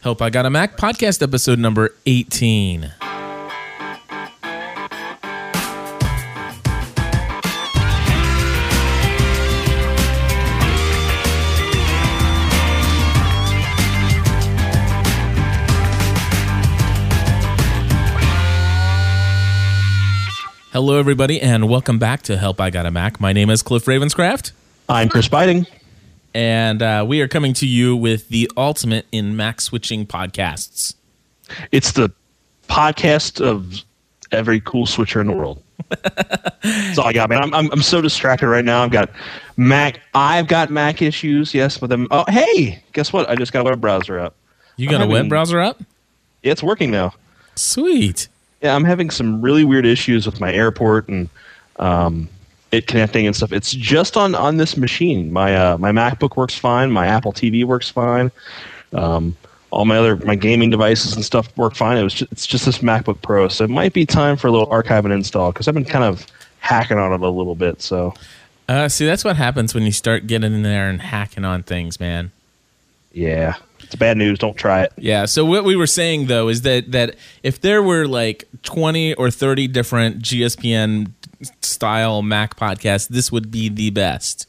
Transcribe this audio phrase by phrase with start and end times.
[0.00, 2.92] Help I Got a Mac podcast episode number 18.
[20.70, 23.20] Hello, everybody, and welcome back to Help I Got a Mac.
[23.20, 24.52] My name is Cliff Ravenscraft,
[24.88, 25.66] I'm Chris Biting.
[26.34, 30.94] And uh, we are coming to you with the ultimate in Mac switching podcasts.
[31.72, 32.12] It's the
[32.68, 33.82] podcast of
[34.32, 35.62] every cool switcher in the world.
[36.62, 37.42] That's all I got, man.
[37.42, 38.82] I'm, I'm I'm so distracted right now.
[38.82, 39.10] I've got
[39.56, 40.00] Mac.
[40.14, 41.54] I've got Mac issues.
[41.54, 42.06] Yes, but them.
[42.10, 43.28] Oh, hey, guess what?
[43.30, 44.34] I just got a web browser up.
[44.76, 45.80] You got a I'm web having- browser up?
[46.42, 47.14] It's working now.
[47.54, 48.28] Sweet.
[48.62, 51.28] Yeah, I'm having some really weird issues with my airport and
[51.78, 52.28] um,
[52.72, 53.52] it connecting and stuff.
[53.52, 55.32] It's just on on this machine.
[55.32, 56.90] My uh, my MacBook works fine.
[56.90, 58.30] My Apple TV works fine.
[58.92, 59.36] Um,
[59.70, 61.96] all my other my gaming devices and stuff work fine.
[61.98, 64.50] It was just, it's just this MacBook Pro, so it might be time for a
[64.50, 66.26] little archive and install because I've been kind of
[66.60, 67.80] hacking on it a little bit.
[67.82, 68.14] So
[68.68, 71.98] Uh, see, that's what happens when you start getting in there and hacking on things,
[72.00, 72.32] man.
[73.12, 74.38] yeah, it's bad news.
[74.38, 74.92] Don't try it.
[74.98, 75.24] Yeah.
[75.24, 79.30] So what we were saying though is that that if there were like twenty or
[79.30, 81.12] thirty different GSPN
[81.60, 84.46] style Mac podcast, this would be the best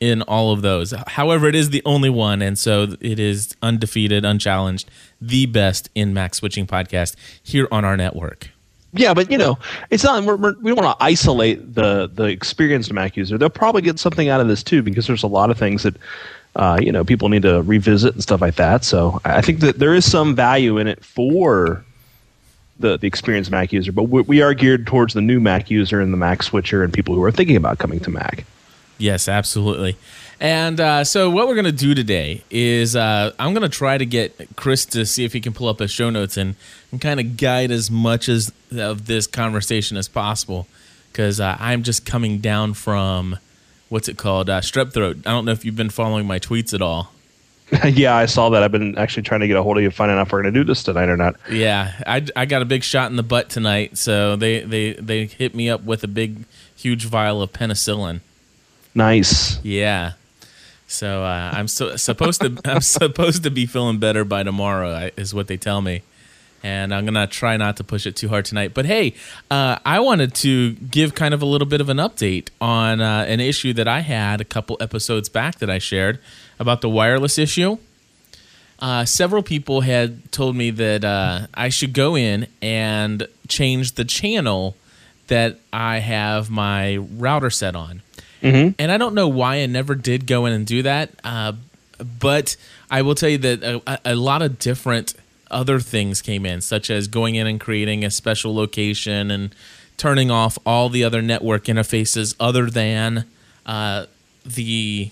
[0.00, 0.94] in all of those.
[1.08, 6.14] However, it is the only one, and so it is undefeated, unchallenged, the best in
[6.14, 8.48] Mac switching podcast here on our network.
[8.92, 9.58] Yeah, but you know,
[9.90, 10.24] it's not.
[10.24, 13.38] We're, we're, we don't want to isolate the the experienced Mac user.
[13.38, 15.94] They'll probably get something out of this too, because there's a lot of things that
[16.56, 18.84] uh, you know people need to revisit and stuff like that.
[18.84, 21.84] So I think that there is some value in it for
[22.80, 26.00] the the experienced Mac user, but we, we are geared towards the new Mac user
[26.00, 28.44] and the Mac switcher and people who are thinking about coming to Mac.
[28.98, 29.96] Yes, absolutely.
[30.40, 33.98] And uh, so, what we're going to do today is uh, I'm going to try
[33.98, 36.54] to get Chris to see if he can pull up his show notes and,
[36.90, 40.66] and kind of guide as much as of this conversation as possible,
[41.12, 43.38] because uh, I'm just coming down from
[43.90, 45.18] what's it called uh, strep throat.
[45.26, 47.12] I don't know if you've been following my tweets at all.
[47.84, 48.62] yeah, I saw that.
[48.62, 50.52] I've been actually trying to get a hold of you, finding out if we're going
[50.52, 51.36] to do this tonight or not.
[51.50, 55.26] Yeah, I, I got a big shot in the butt tonight, so they, they, they
[55.26, 56.44] hit me up with a big,
[56.76, 58.20] huge vial of penicillin.
[58.94, 59.62] Nice.
[59.64, 60.12] Yeah.
[60.90, 65.32] So uh, I'm so, supposed to I'm supposed to be feeling better by tomorrow is
[65.32, 66.02] what they tell me,
[66.62, 68.72] and I'm gonna try not to push it too hard tonight.
[68.74, 69.14] But hey,
[69.50, 73.24] uh, I wanted to give kind of a little bit of an update on uh,
[73.28, 76.18] an issue that I had a couple episodes back that I shared
[76.58, 77.78] about the wireless issue.
[78.78, 84.04] Uh, several people had told me that uh, I should go in and change the
[84.04, 84.76] channel
[85.26, 88.02] that I have my router set on
[88.78, 91.10] and I don't know why I never did go in and do that.
[91.22, 91.52] Uh,
[92.18, 92.56] but
[92.90, 95.14] I will tell you that a, a lot of different
[95.50, 99.54] other things came in, such as going in and creating a special location and
[99.96, 103.26] turning off all the other network interfaces other than
[103.66, 104.06] uh,
[104.44, 105.10] the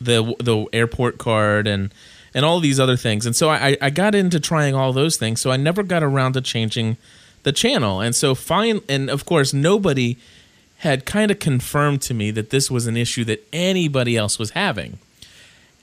[0.00, 1.92] the the airport card and
[2.34, 3.26] and all these other things.
[3.26, 5.40] And so I, I got into trying all those things.
[5.40, 6.96] So I never got around to changing
[7.44, 8.00] the channel.
[8.00, 10.16] And so fine and of course nobody
[10.78, 14.50] had kind of confirmed to me that this was an issue that anybody else was
[14.50, 14.98] having.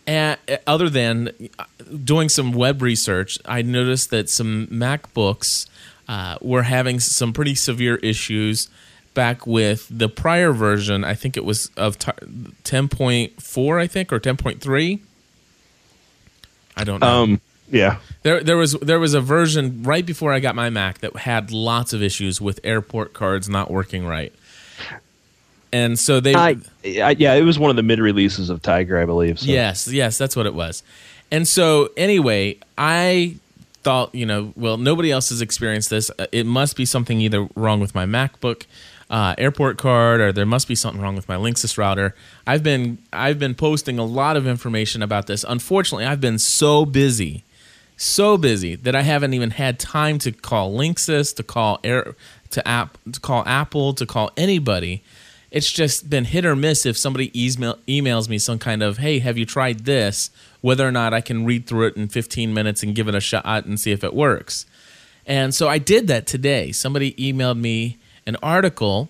[0.08, 1.66] And other than uh,
[2.04, 5.68] doing some web research, I noticed that some MacBooks
[6.08, 8.70] uh, were having some pretty severe issues
[9.14, 11.04] back with the prior version.
[11.04, 15.00] I think it was of t- 10.4, I think, or 10.3.
[16.76, 17.08] I don't know.
[17.08, 18.00] Um, yeah.
[18.24, 21.52] There, there was there was a version right before I got my Mac that had
[21.52, 24.34] lots of issues with airport cards not working right,
[25.74, 29.00] and so they I, I, yeah, it was one of the mid releases of Tiger,
[29.00, 29.40] I believe.
[29.40, 29.46] So.
[29.48, 30.84] Yes, yes, that's what it was.
[31.32, 33.36] And so, anyway, I
[33.84, 36.12] thought, you know, well, nobody else has experienced this.
[36.20, 38.66] Uh, It must be something either wrong with my MacBook
[39.10, 42.16] uh, airport card, or there must be something wrong with my Linksys router.
[42.46, 45.46] I've been I've been posting a lot of information about this.
[45.48, 47.44] Unfortunately, I've been so busy,
[47.98, 52.16] so busy that I haven't even had time to call Linksys, to call Air,
[52.52, 55.04] to app, to call Apple, to call anybody
[55.52, 59.20] it's just been hit or miss if somebody email, emails me some kind of hey
[59.20, 60.30] have you tried this?
[60.62, 63.20] Whether or not i can read through it in 15 minutes and give it a
[63.20, 64.66] shot and see if it works.
[65.26, 66.72] And so i did that today.
[66.72, 69.10] Somebody emailed me an article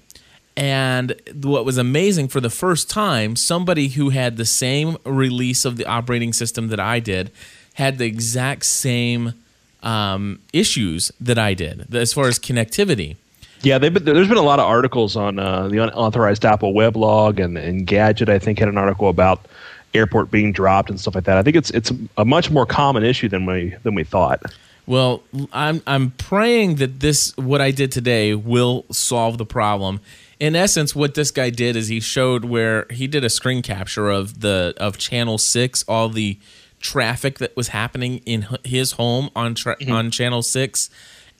[0.58, 5.78] and what was amazing for the first time somebody who had the same release of
[5.78, 7.32] the operating system that i did
[7.76, 9.34] had the exact same
[9.82, 13.16] um, issues that i did as far as connectivity
[13.64, 17.44] Yeah, they've been, there's been a lot of articles on uh, the unauthorized Apple weblog
[17.44, 18.30] and, Engadget.
[18.30, 19.46] I think had an article about
[19.94, 21.38] airport being dropped and stuff like that.
[21.38, 24.42] I think it's it's a much more common issue than we than we thought.
[24.88, 25.22] Well,
[25.54, 30.00] I'm I'm praying that this what I did today will solve the problem.
[30.40, 34.10] In essence, what this guy did is he showed where he did a screen capture
[34.10, 36.40] of the of channel 6 all the
[36.80, 39.92] traffic that was happening in his home on tra- mm-hmm.
[39.92, 40.90] on channel 6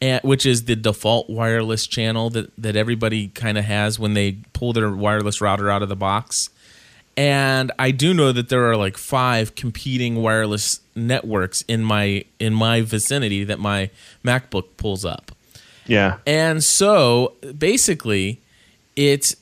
[0.02, 4.38] and, which is the default wireless channel that that everybody kind of has when they
[4.54, 6.50] pull their wireless router out of the box
[7.18, 12.54] and I do know that there are like five competing wireless networks in my in
[12.54, 13.90] my vicinity that my
[14.24, 15.32] MacBook pulls up.
[15.86, 16.18] Yeah.
[16.26, 18.40] And so basically
[18.96, 19.36] it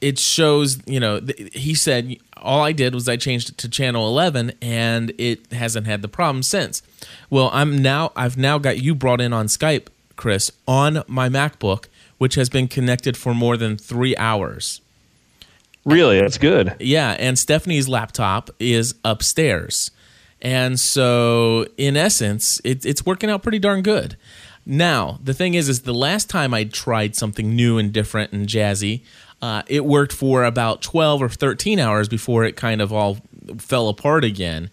[0.00, 1.20] it shows, you know,
[1.52, 5.86] he said all I did was I changed it to channel 11 and it hasn't
[5.86, 6.82] had the problem since.
[7.28, 9.88] Well, I'm now I've now got you brought in on Skype,
[10.20, 11.86] Chris, on my MacBook
[12.20, 14.82] which has been connected for more than 3 hours.
[15.86, 16.20] Really?
[16.20, 16.76] That's good.
[16.78, 19.90] Yeah, and Stephanie's laptop is upstairs.
[20.42, 24.18] And so in essence, it, it's working out pretty darn good.
[24.66, 28.46] Now, the thing is is the last time I tried something new and different and
[28.46, 29.00] jazzy,
[29.40, 33.16] uh, it worked for about 12 or 13 hours before it kind of all
[33.56, 34.70] fell apart again.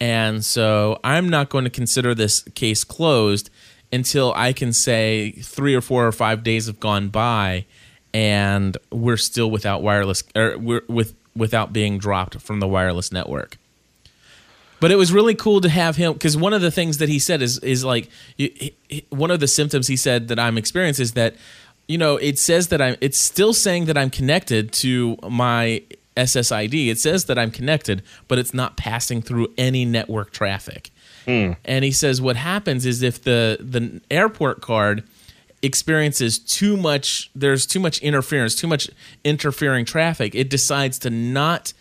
[0.00, 3.50] And so I'm not going to consider this case closed
[3.92, 7.66] until I can say three or four or five days have gone by
[8.12, 13.58] and we're still without wireless or we're with without being dropped from the wireless network.
[14.80, 17.18] But it was really cool to have him because one of the things that he
[17.18, 18.10] said is is like
[19.10, 21.36] one of the symptoms he said that I'm experiencing is that
[21.88, 25.82] you know it says that I'm it's still saying that I'm connected to my
[26.16, 26.88] SSID.
[26.88, 30.90] It says that I'm connected, but it's not passing through any network traffic.
[31.26, 31.56] Mm.
[31.64, 35.04] And he says what happens is if the the airport card
[35.62, 38.90] experiences too much there's too much interference too much
[39.24, 41.72] interfering traffic it decides to not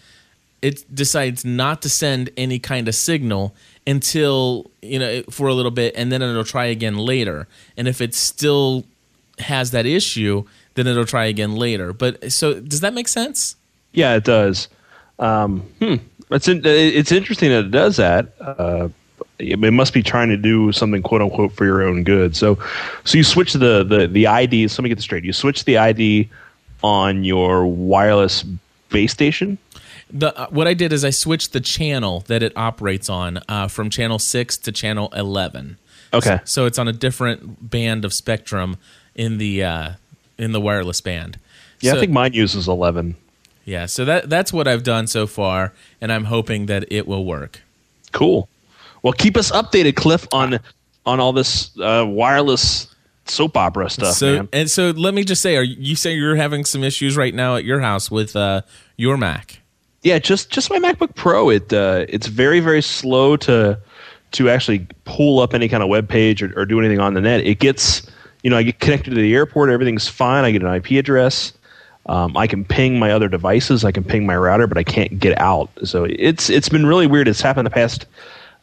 [0.62, 3.54] it decides not to send any kind of signal
[3.86, 7.48] until you know for a little bit and then it'll try again later
[7.78, 8.86] and if it still
[9.40, 10.44] has that issue
[10.76, 13.56] then it'll try again later but so does that make sense
[13.94, 14.68] yeah it does
[15.20, 15.96] um, hmm.
[16.32, 18.90] it's in, it's interesting that it does that uh,
[19.40, 22.36] it must be trying to do something quote unquote for your own good.
[22.36, 22.58] So,
[23.04, 24.68] so you switch the the the ID.
[24.68, 25.24] So let me get this straight.
[25.24, 26.30] You switch the ID
[26.84, 28.44] on your wireless
[28.90, 29.58] base station.
[30.10, 33.68] The uh, what I did is I switched the channel that it operates on uh,
[33.68, 35.78] from channel six to channel eleven.
[36.14, 36.38] Okay.
[36.46, 38.78] So, so, it's on a different band of spectrum
[39.16, 39.90] in the uh,
[40.38, 41.40] in the wireless band.
[41.82, 43.16] Yeah, so, I think mine uses eleven.
[43.66, 47.26] Yeah, so that that's what I've done so far, and I'm hoping that it will
[47.26, 47.62] work.
[48.12, 48.48] Cool.
[49.06, 50.60] Well, keep us updated, Cliff, on
[51.06, 52.88] on all this uh, wireless
[53.26, 54.16] soap opera stuff.
[54.16, 54.50] So man.
[54.52, 57.56] and so, let me just say, are you say you're having some issues right now
[57.56, 58.64] at your house with uh,
[58.98, 59.60] your Mac?
[60.02, 61.52] Yeah, just just my MacBook Pro.
[61.52, 63.80] It uh, it's very very slow to
[64.32, 67.22] to actually pull up any kind of web page or, or do anything on the
[67.22, 67.42] net.
[67.42, 68.10] It gets
[68.42, 70.46] you know I get connected to the airport, everything's fine.
[70.46, 71.54] I get an IP address.
[72.08, 73.86] Um, I can ping my other devices.
[73.86, 75.70] I can ping my router, but I can't get out.
[75.84, 77.28] So it's it's been really weird.
[77.28, 78.08] It's happened the past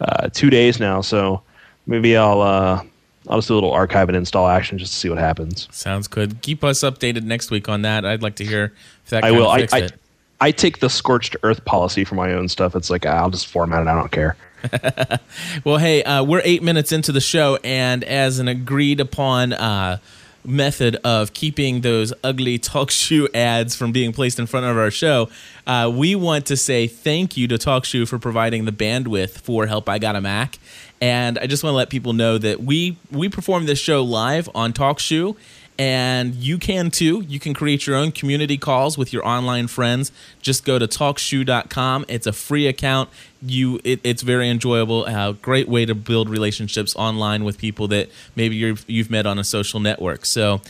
[0.03, 1.01] uh, two days now.
[1.01, 1.43] So
[1.87, 2.83] maybe I'll uh,
[3.29, 5.69] I'll just do a little archive and install action just to see what happens.
[5.71, 6.43] Sounds good.
[6.43, 8.05] Keep us updated next week on that.
[8.05, 8.73] I'd like to hear
[9.05, 9.25] if that.
[9.25, 9.49] I will.
[9.49, 9.89] I, I,
[10.41, 12.75] I take the scorched earth policy for my own stuff.
[12.75, 13.89] It's like I'll just format it.
[13.89, 14.37] I don't care.
[15.65, 19.99] well, hey, uh, we're eight minutes into the show, and as an agreed upon uh,
[20.44, 25.29] method of keeping those ugly TalkShoe ads from being placed in front of our show,
[25.67, 29.89] uh, we want to say thank you to TalkShoe for providing the bandwidth for Help
[29.89, 30.58] I Got a Mac.
[31.01, 34.49] And I just want to let people know that we we perform this show live
[34.55, 35.37] on TalkShoe
[35.82, 37.22] and you can too.
[37.22, 40.12] You can create your own community calls with your online friends.
[40.41, 42.05] Just go to talkshoe.com.
[42.06, 43.10] It's a free account.
[43.44, 45.05] You, it, it's very enjoyable.
[45.06, 49.41] A great way to build relationships online with people that maybe you you've met on
[49.41, 50.24] a social network.
[50.24, 50.60] So,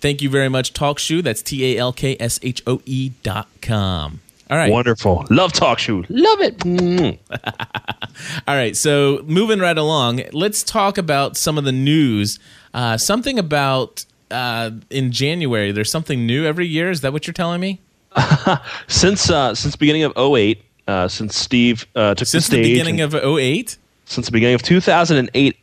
[0.00, 1.20] thank you very much, TalkShoe.
[1.24, 4.20] That's T A L K S H O E dot com.
[4.48, 4.70] All right.
[4.70, 5.26] Wonderful.
[5.30, 6.06] Love TalkShoe.
[6.08, 6.58] Love it.
[6.58, 7.18] Mm.
[8.46, 8.76] All right.
[8.76, 12.38] So, moving right along, let's talk about some of the news.
[12.72, 15.72] Uh, something about uh, in January.
[15.72, 16.90] There's something new every year.
[16.90, 17.80] Is that what you're telling me?
[18.88, 22.64] since uh, since beginning of 08, uh, since Steve uh, took since the stage.
[22.64, 23.76] the beginning of 08?
[24.06, 25.56] Since the beginning of 2008,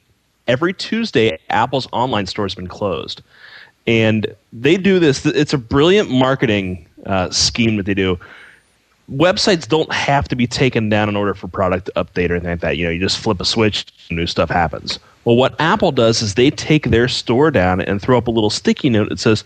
[0.48, 3.22] every Tuesday, Apple's online store has been closed.
[3.86, 5.26] And they do this.
[5.26, 8.20] It's a brilliant marketing uh, scheme that they do.
[9.12, 12.52] Websites don't have to be taken down in order for product to update or anything
[12.52, 12.78] like that.
[12.78, 15.00] You know, you just flip a switch, new stuff happens.
[15.24, 18.50] Well, what Apple does is they take their store down and throw up a little
[18.50, 19.44] sticky note that says,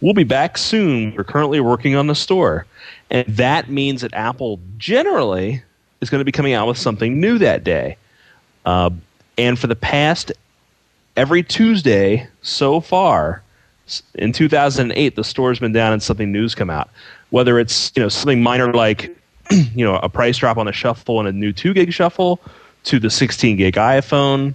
[0.00, 1.14] We'll be back soon.
[1.16, 2.66] We're currently working on the store.
[3.10, 5.62] And that means that Apple generally
[6.00, 7.96] is going to be coming out with something new that day.
[8.64, 8.90] Uh,
[9.36, 10.30] and for the past
[11.16, 13.42] every Tuesday so far
[14.14, 16.90] in 2008, the store's been down and something new's come out.
[17.30, 19.16] Whether it's you know something minor like
[19.50, 22.40] you know a price drop on the shuffle and a new two gig shuffle,
[22.84, 24.54] to the 16 gig iPhone,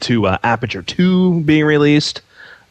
[0.00, 2.22] to uh, Aperture 2 being released,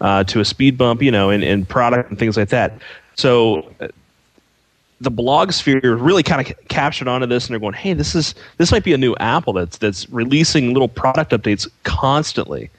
[0.02, 2.74] uh, to a speed bump, you know, in, in product and things like that.
[3.16, 3.90] So uh,
[5.00, 8.36] the blog sphere really kind of captured onto this, and they're going, "Hey, this is
[8.58, 12.70] this might be a new Apple that's that's releasing little product updates constantly."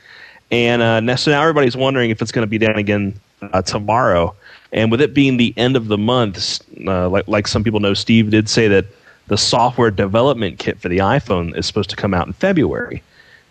[0.50, 4.34] And uh, so now everybody's wondering if it's going to be down again uh, tomorrow.
[4.74, 7.94] And with it being the end of the month, uh, like like some people know,
[7.94, 8.84] Steve did say that
[9.28, 13.02] the software development kit for the iPhone is supposed to come out in February.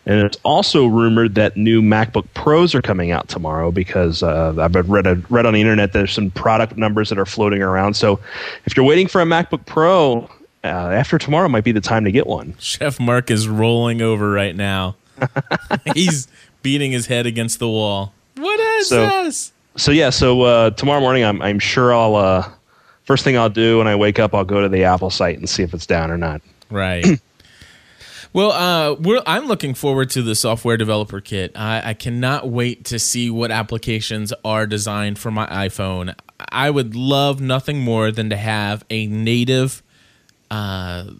[0.06, 4.75] And it's also rumored that new MacBook Pros are coming out tomorrow because uh, I've
[4.89, 7.94] read a, read on the internet there's some product numbers that are floating around.
[7.94, 8.20] So
[8.65, 10.30] if you're waiting for a MacBook Pro,
[10.65, 12.56] uh, after tomorrow might be the time to get one.
[12.60, 14.98] Chef Mark is rolling over right now.
[15.94, 16.27] He's
[16.62, 18.13] beating his head against the wall.
[18.36, 19.53] What is so, this?
[19.75, 22.50] So yeah, so uh, tomorrow morning I'm I'm sure I'll uh,
[23.03, 25.50] first thing I'll do when I wake up I'll go to the Apple site and
[25.50, 26.42] see if it's down or not.
[26.70, 27.06] Right.
[28.34, 31.51] Well, uh, I'm looking forward to the software developer kit.
[31.56, 36.15] I, I, cannot wait to see what applications are designed for my iPhone.
[36.39, 39.84] I would love nothing more than to have a native,
[40.50, 41.12] uh,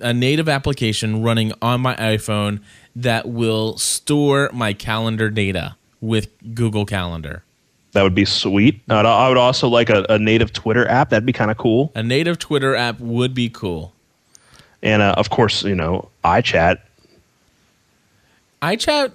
[0.00, 2.60] a native application running on my iPhone
[2.96, 7.44] that will store my calendar data with Google Calendar.
[7.96, 8.80] That would be sweet.
[8.88, 11.10] I would also like a, a native Twitter app.
[11.10, 11.90] That'd be kind of cool.
[11.94, 13.92] A native Twitter app would be cool
[14.86, 16.78] and uh, of course, you know, iChat.
[18.62, 19.12] iChat,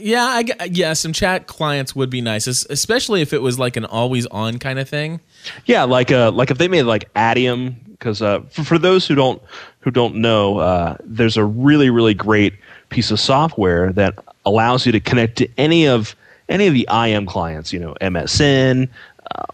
[0.00, 3.84] yeah, I, yeah, some chat clients would be nice, especially if it was like an
[3.84, 5.20] always-on kind of thing.
[5.66, 9.14] Yeah, like uh, like if they made like Adium, because uh, for, for those who
[9.14, 9.42] don't
[9.80, 12.54] who don't know, uh, there's a really really great
[12.88, 16.16] piece of software that allows you to connect to any of
[16.52, 17.72] any of the IM clients.
[17.72, 18.88] You know, MSN,
[19.34, 19.44] uh,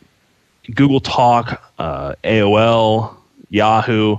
[0.74, 3.14] Google Talk, uh, AOL,
[3.50, 4.18] Yahoo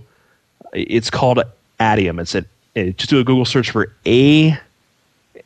[0.74, 1.40] it's called
[1.80, 2.20] Adium.
[2.20, 2.46] It's a
[2.76, 4.58] it, just do a Google search for A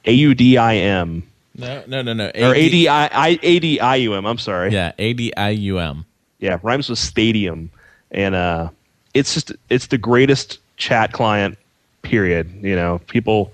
[0.05, 1.23] A U D I M.
[1.55, 2.31] No, no, no, no.
[2.33, 4.25] A-D- or A D I A D I U M.
[4.25, 4.71] I'm sorry.
[4.71, 6.05] Yeah, A D I U M.
[6.39, 7.71] Yeah, rhymes with stadium,
[8.11, 8.69] and uh,
[9.13, 11.57] it's just it's the greatest chat client.
[12.01, 12.51] Period.
[12.61, 13.51] You know, people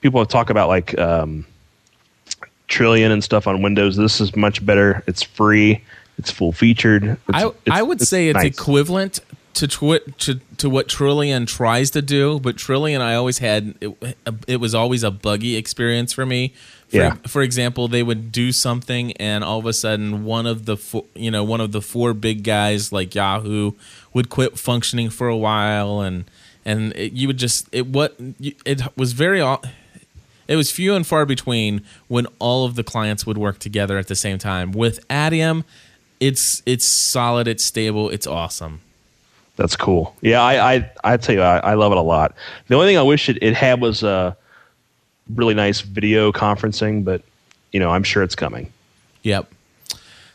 [0.00, 1.46] people talk about like um,
[2.68, 3.96] Trillian and stuff on Windows.
[3.96, 5.02] This is much better.
[5.06, 5.82] It's free.
[6.18, 7.04] It's full featured.
[7.04, 8.46] It's, I, it's, I would it's say it's nice.
[8.46, 9.20] equivalent
[9.54, 14.16] to, twi- to to what Trillian tries to do, but Trillian I always had it,
[14.46, 16.52] it was always a buggy experience for me.
[16.88, 17.14] For, yeah.
[17.26, 21.06] for example, they would do something and all of a sudden one of the fo-
[21.14, 23.72] you know one of the four big guys like Yahoo
[24.12, 26.24] would quit functioning for a while and
[26.64, 29.40] and it, you would just it what it was very
[30.48, 34.08] it was few and far between when all of the clients would work together at
[34.08, 34.72] the same time.
[34.72, 35.64] With Adium,
[36.20, 38.80] it's it's solid, it's stable, it's awesome.
[39.56, 40.14] That's cool.
[40.20, 42.34] Yeah, I I I tell you, I, I love it a lot.
[42.68, 44.34] The only thing I wish it, it had was a uh,
[45.34, 47.22] really nice video conferencing, but
[47.72, 48.72] you know, I'm sure it's coming.
[49.22, 49.50] Yep.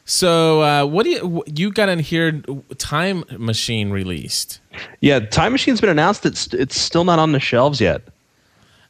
[0.05, 2.41] So, uh, what do you you got in here?
[2.77, 4.59] Time Machine released.
[4.99, 6.25] Yeah, Time Machine's been announced.
[6.25, 8.01] It's it's still not on the shelves yet.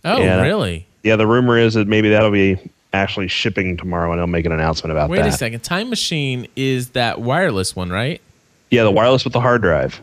[0.03, 0.87] Oh, really?
[1.03, 2.58] yeah, the rumor is that maybe that'll be
[2.93, 5.24] actually shipping tomorrow, and they'll make an announcement about Wait that.
[5.24, 8.22] Wait a second, Time Machine is that wireless one, right?
[8.70, 10.01] Yeah, the wireless with the hard drive.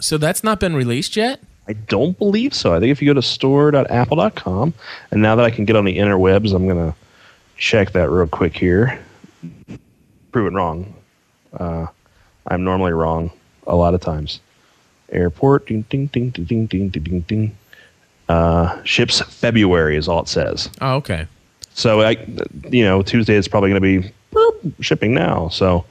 [0.00, 1.40] So that's not been released yet.
[1.68, 2.74] I don't believe so.
[2.74, 4.74] I think if you go to store.apple.com,
[5.10, 6.94] and now that I can get on the interwebs, I'm gonna
[7.56, 9.02] check that real quick here.
[10.30, 10.94] Prove it wrong.
[11.52, 11.86] Uh,
[12.46, 13.30] I'm normally wrong
[13.66, 14.40] a lot of times.
[15.10, 15.66] Airport.
[15.66, 17.56] Ding ding ding ding ding ding ding ding.
[18.28, 20.68] Uh, ships February is all it says.
[20.80, 21.26] Oh, okay.
[21.74, 22.16] So, I,
[22.70, 25.48] you know, Tuesday is probably going to be boop, shipping now.
[25.48, 25.84] So,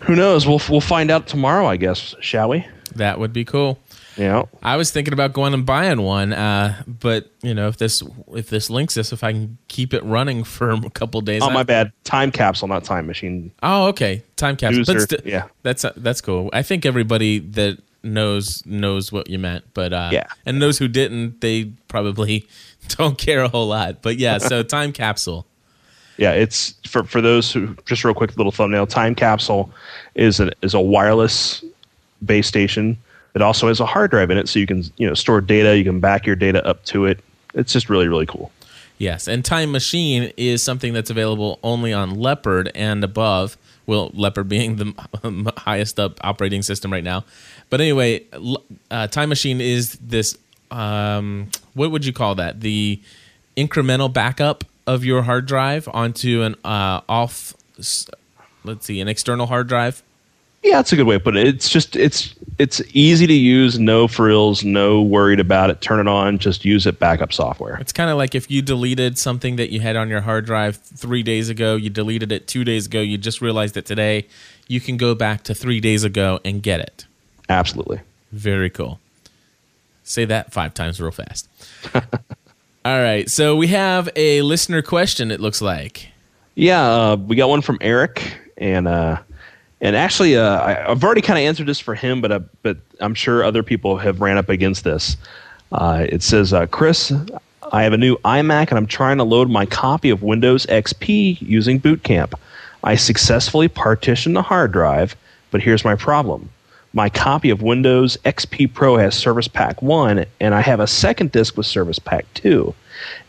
[0.00, 0.46] who knows?
[0.46, 2.14] We'll we'll find out tomorrow, I guess.
[2.20, 2.66] Shall we?
[2.94, 3.78] That would be cool.
[4.16, 4.44] Yeah.
[4.62, 8.02] I was thinking about going and buying one, uh, but you know, if this
[8.34, 11.42] if this Linksys, if I can keep it running for a couple days.
[11.42, 11.92] Oh, my bad.
[12.02, 13.52] Time capsule, not time machine.
[13.62, 14.24] Oh, okay.
[14.36, 14.84] Time capsule.
[14.84, 16.50] St- yeah, that's uh, that's cool.
[16.52, 17.78] I think everybody that
[18.12, 22.46] knows knows what you meant, but uh, yeah, and those who didn't, they probably
[22.88, 24.02] don't care a whole lot.
[24.02, 25.46] But yeah, so time capsule.
[26.16, 28.86] Yeah, it's for for those who just real quick little thumbnail.
[28.86, 29.70] Time capsule
[30.14, 31.64] is a is a wireless
[32.24, 32.98] base station
[33.34, 35.78] It also has a hard drive in it, so you can you know store data.
[35.78, 37.20] You can back your data up to it.
[37.54, 38.50] It's just really really cool.
[38.98, 43.56] Yes, and Time Machine is something that's available only on Leopard and above,
[43.88, 47.24] Well, Leopard being the highest up operating system right now.
[47.70, 48.26] But anyway,
[48.90, 50.36] uh, Time Machine is this.
[50.70, 52.60] Um, what would you call that?
[52.60, 53.00] The
[53.56, 57.54] incremental backup of your hard drive onto an uh, off.
[58.62, 60.02] Let's see, an external hard drive.
[60.62, 61.46] Yeah, that's a good way to put it.
[61.46, 65.80] It's just it's it's easy to use, no frills, no worried about it.
[65.80, 67.76] Turn it on, just use it backup software.
[67.76, 70.76] It's kind of like if you deleted something that you had on your hard drive
[70.76, 74.26] 3 days ago, you deleted it 2 days ago, you just realized it today,
[74.66, 77.06] you can go back to 3 days ago and get it.
[77.48, 78.00] Absolutely.
[78.32, 78.98] Very cool.
[80.02, 81.48] Say that 5 times real fast.
[81.94, 83.30] All right.
[83.30, 86.08] So we have a listener question it looks like.
[86.56, 89.18] Yeah, uh, we got one from Eric and uh
[89.80, 92.78] and actually, uh, I, have already kind of answered this for him, but uh, but
[93.00, 95.16] I'm sure other people have ran up against this.
[95.70, 97.12] Uh, it says, uh, Chris,
[97.72, 101.40] I have a new iMac and I'm trying to load my copy of Windows XP
[101.42, 102.34] using Boot Camp.
[102.82, 105.14] I successfully partitioned the hard drive,
[105.50, 106.48] but here's my problem.
[106.94, 111.32] My copy of Windows XP Pro has Service Pack 1, and I have a second
[111.32, 112.74] disk with Service Pack 2.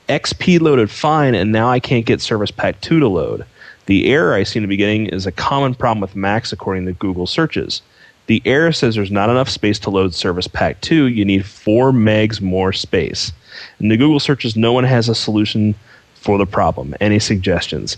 [0.07, 3.45] XP loaded fine, and now I can't get Service Pack 2 to load.
[3.89, 6.93] The error I seem to be getting is a common problem with Macs according to
[6.93, 7.81] Google searches.
[8.27, 11.07] The error says there's not enough space to load Service Pack 2.
[11.07, 13.33] You need 4 megs more space.
[13.79, 15.73] In the Google searches, no one has a solution
[16.13, 16.93] for the problem.
[17.01, 17.97] Any suggestions?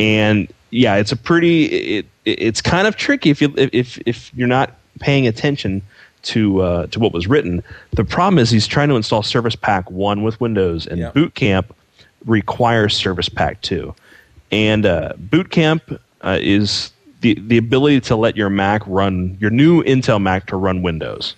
[0.00, 1.66] And yeah, it's a pretty
[1.98, 5.82] it, it's kind of tricky if you if if you're not paying attention
[6.22, 7.62] to uh, to what was written.
[7.92, 10.98] The problem is he's trying to install Service Pack 1 with Windows and.
[11.12, 11.72] Boot Camp
[12.26, 13.94] requires Service Pack 2.
[14.50, 19.50] And uh, Boot Camp uh, is the the ability to let your Mac run your
[19.50, 21.34] new Intel Mac to run Windows.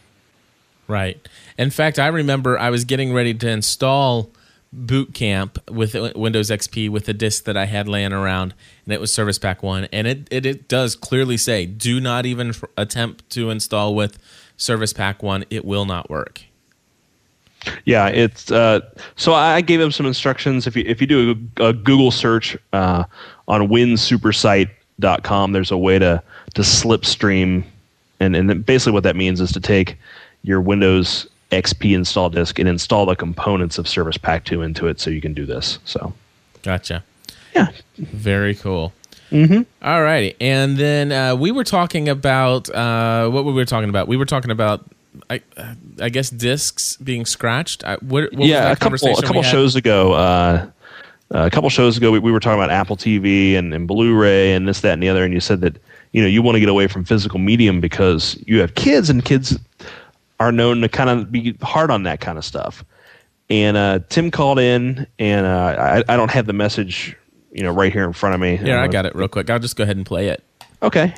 [0.86, 1.28] Right.
[1.56, 4.30] In fact, I remember I was getting ready to install
[4.72, 9.00] Boot Camp with Windows XP with a disk that I had laying around, and it
[9.00, 13.28] was Service Pack One, and it it, it does clearly say do not even attempt
[13.30, 14.18] to install with
[14.56, 16.42] Service Pack One; it will not work.
[17.84, 18.80] Yeah, it's uh,
[19.16, 20.66] so I gave him some instructions.
[20.66, 23.04] If you if you do a, a Google search uh,
[23.48, 26.22] on winsupersite.com, there's a way to
[26.54, 27.64] to slipstream,
[28.18, 29.98] and and basically what that means is to take
[30.42, 35.00] your Windows XP install disk and install the components of Service Pack 2 into it,
[35.00, 35.78] so you can do this.
[35.84, 36.14] So,
[36.62, 37.04] gotcha.
[37.54, 38.92] Yeah, very cool.
[39.30, 39.62] Mm-hmm.
[39.86, 44.08] All righty, and then uh, we were talking about uh, what were we talking about?
[44.08, 44.84] We were talking about
[45.28, 45.40] I,
[46.00, 47.84] I guess discs being scratched.
[47.84, 50.12] I, what, what yeah, a couple a couple shows ago.
[50.12, 50.70] Uh,
[51.30, 54.66] a couple shows ago, we, we, were talking about Apple TV and, and Blu-ray and
[54.66, 55.78] this, that, and the other, and you said that
[56.12, 59.24] you know you want to get away from physical medium because you have kids, and
[59.24, 59.58] kids
[60.40, 62.84] are known to kind of be hard on that kind of stuff.
[63.48, 67.16] And uh, Tim called in, and uh, I, I don't have the message,
[67.52, 68.58] you know, right here in front of me.
[68.62, 69.50] Yeah, I got it real quick.
[69.50, 70.42] I'll just go ahead and play it.
[70.82, 71.14] Okay.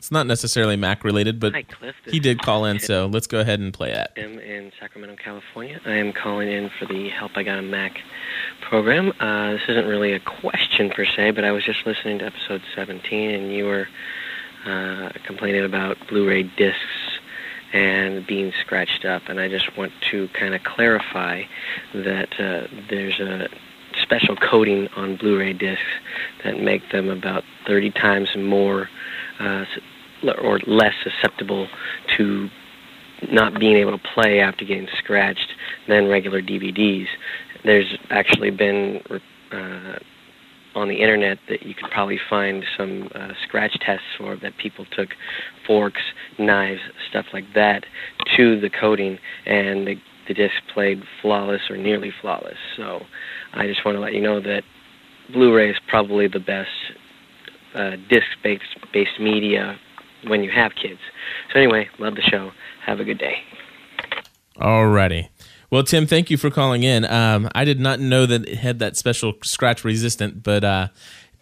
[0.00, 1.62] It's not necessarily Mac related, but Hi,
[2.06, 4.10] he did call in, so let's go ahead and play it.
[4.16, 5.78] I'm in Sacramento, California.
[5.84, 8.00] I am calling in for the Help I Got a Mac
[8.62, 9.12] program.
[9.20, 12.62] Uh, this isn't really a question per se, but I was just listening to episode
[12.74, 13.88] 17, and you were
[14.64, 17.18] uh, complaining about Blu-ray discs
[17.74, 21.42] and being scratched up, and I just want to kind of clarify
[21.92, 23.50] that uh, there's a
[24.00, 25.84] special coating on Blu-ray discs
[26.42, 28.88] that make them about 30 times more
[29.40, 29.64] uh,
[30.42, 31.68] or less susceptible
[32.16, 32.48] to
[33.30, 35.52] not being able to play after getting scratched
[35.88, 37.06] than regular DVDs.
[37.64, 39.00] There's actually been
[39.52, 39.98] uh,
[40.74, 44.86] on the internet that you could probably find some uh, scratch tests for that people
[44.96, 45.10] took
[45.66, 46.00] forks,
[46.38, 47.84] knives, stuff like that
[48.36, 49.96] to the coating, and the,
[50.28, 52.56] the disc played flawless or nearly flawless.
[52.76, 53.00] So
[53.52, 54.62] I just want to let you know that
[55.32, 56.68] Blu-ray is probably the best
[57.74, 59.78] uh, disc-based based media
[60.26, 61.00] when you have kids.
[61.52, 62.52] So anyway, love the show.
[62.84, 63.42] Have a good day.
[64.56, 65.28] Alrighty.
[65.70, 67.04] Well, Tim, thank you for calling in.
[67.04, 70.88] Um, I did not know that it had that special scratch resistant, but uh,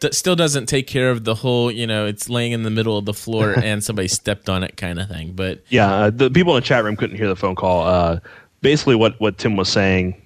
[0.00, 2.98] d- still doesn't take care of the whole, you know, it's laying in the middle
[2.98, 5.32] of the floor and somebody stepped on it kind of thing.
[5.32, 7.86] But yeah, uh, the people in the chat room couldn't hear the phone call.
[7.86, 8.20] Uh,
[8.60, 10.20] basically, what what Tim was saying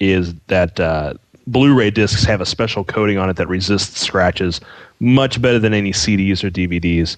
[0.00, 1.14] is that uh,
[1.46, 4.60] Blu-ray discs have a special coating on it that resists scratches
[5.00, 7.16] much better than any CDs or DVDs.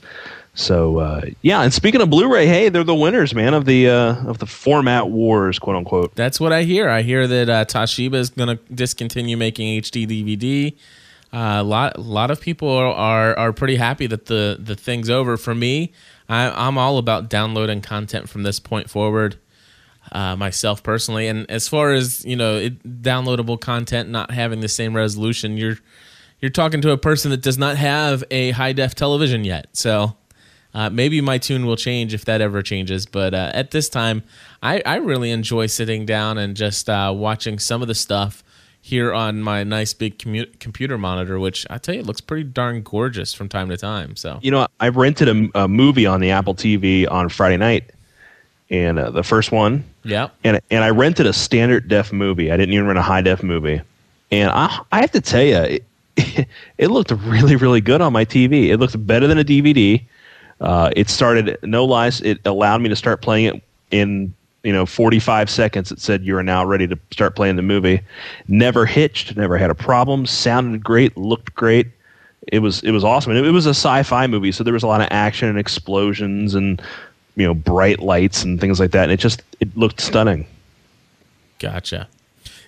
[0.55, 4.29] So uh, yeah, and speaking of Blu-ray, hey, they're the winners, man, of the uh,
[4.29, 6.15] of the format wars, quote unquote.
[6.15, 6.89] That's what I hear.
[6.89, 10.77] I hear that uh, Toshiba is going to discontinue making HD DVD.
[11.33, 14.77] Uh, a lot, a lot of people are, are, are pretty happy that the the
[14.77, 15.37] thing's over.
[15.37, 15.93] For me,
[16.29, 19.39] I, am all about downloading content from this point forward.
[20.13, 24.69] Uh, myself personally, and as far as you know, it, downloadable content not having the
[24.69, 25.79] same resolution, you're
[26.41, 29.67] you're talking to a person that does not have a high def television yet.
[29.73, 30.15] So
[30.75, 33.07] uh, maybe my tune will change if that ever changes.
[33.07, 34.25] But uh, at this time,
[34.63, 38.43] I, I really enjoy sitting down and just uh, watching some of the stuff
[38.85, 42.83] here on my nice big commu- computer monitor, which I tell you looks pretty darn
[42.83, 44.15] gorgeous from time to time.
[44.17, 47.91] So You know, I rented a, a movie on the Apple TV on Friday night,
[48.69, 52.51] and uh, the first one, yeah, and and I rented a standard def movie.
[52.51, 53.81] I didn't even rent a high def movie,
[54.31, 55.85] and I I have to tell you, it,
[56.79, 58.69] it looked really really good on my TV.
[58.69, 60.03] It looked better than a DVD.
[60.65, 62.23] Uh, it started no lies.
[62.23, 65.93] It allowed me to start playing it in you know 45 seconds.
[65.93, 68.01] It said you are now ready to start playing the movie.
[68.49, 69.37] Never hitched.
[69.37, 70.25] Never had a problem.
[70.25, 71.17] Sounded great.
[71.19, 71.89] Looked great.
[72.51, 73.33] It was it was awesome.
[73.33, 75.59] And it, it was a sci-fi movie, so there was a lot of action and
[75.59, 76.81] explosions and
[77.37, 79.05] you know bright lights and things like that.
[79.05, 80.47] And it just it looked stunning.
[81.59, 82.09] Gotcha.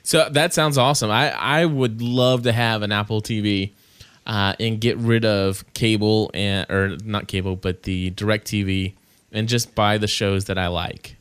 [0.02, 1.10] So that sounds awesome.
[1.10, 3.72] I, I would love to have an Apple TV
[4.26, 8.94] uh, and get rid of cable and or not cable, but the DirecTV
[9.32, 11.16] and just buy the shows that I like.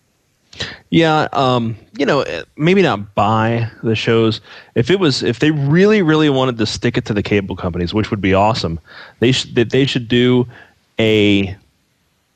[0.89, 4.39] Yeah, um, you know, eh, maybe not buy the shows.
[4.73, 7.93] If it was, if they really, really wanted to stick it to the cable companies,
[7.93, 8.79] which would be awesome,
[9.19, 10.47] they should they should do
[10.97, 11.49] a,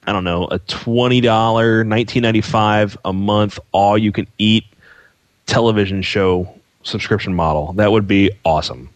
[0.06, 4.66] I don't know, a twenty dollar, nineteen ninety five a month, all you can eat
[5.46, 6.54] television show
[6.84, 7.72] subscription model.
[7.74, 8.90] That would be awesome.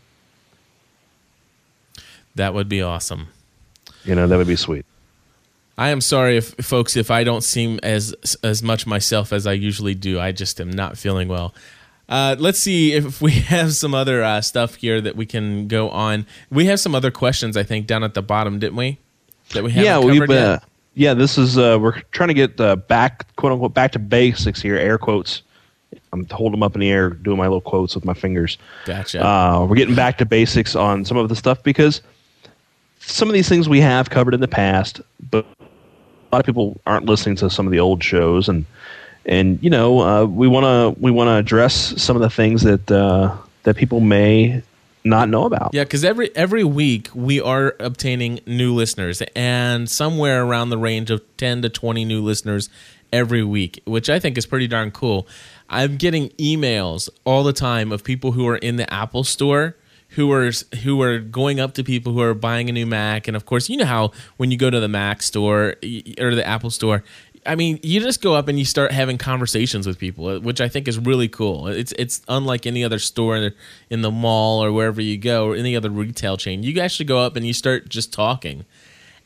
[2.35, 3.27] That would be awesome.
[4.03, 4.85] You know, that would be sweet.
[5.77, 9.53] I am sorry if folks if I don't seem as as much myself as I
[9.53, 10.19] usually do.
[10.19, 11.53] I just am not feeling well.
[12.07, 15.89] Uh, let's see if we have some other uh, stuff here that we can go
[15.89, 16.25] on.
[16.51, 18.99] We have some other questions, I think, down at the bottom, didn't we?
[19.53, 20.59] That we haven't yeah, we've uh,
[20.93, 21.13] yeah.
[21.13, 24.75] This is uh, we're trying to get uh, back, quote unquote, back to basics here.
[24.75, 25.41] Air quotes.
[26.11, 28.57] I'm holding them up in the air, doing my little quotes with my fingers.
[28.85, 29.25] Gotcha.
[29.25, 32.01] Uh, we're getting back to basics on some of the stuff because
[33.05, 35.65] some of these things we have covered in the past, but a
[36.31, 38.65] lot of people aren't listening to some of the old shows, and
[39.25, 42.63] and you know uh, we want to we want to address some of the things
[42.63, 44.61] that uh, that people may
[45.03, 45.71] not know about.
[45.73, 51.11] Yeah, because every every week we are obtaining new listeners, and somewhere around the range
[51.11, 52.69] of ten to twenty new listeners
[53.11, 55.27] every week, which I think is pretty darn cool.
[55.69, 59.75] I'm getting emails all the time of people who are in the Apple Store
[60.13, 60.52] who are
[60.84, 63.69] who are going up to people who are buying a new Mac, and of course,
[63.69, 65.76] you know how when you go to the Mac store
[66.19, 67.04] or the Apple Store.
[67.45, 70.69] I mean, you just go up and you start having conversations with people, which I
[70.69, 71.67] think is really cool.
[71.67, 73.52] It's it's unlike any other store
[73.89, 76.63] in the, mall or wherever you go or any other retail chain.
[76.63, 78.63] You actually go up and you start just talking,